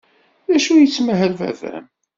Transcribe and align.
D 0.49 0.51
acu 0.55 0.71
ay 0.73 0.81
yettmahal 0.81 1.33
baba-m? 1.39 1.85